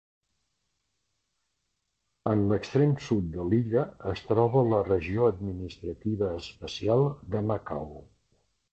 [2.31, 3.85] En l'extrem sud de l'illa
[4.15, 7.91] es troba la Regió Administrativa Especial de Macau.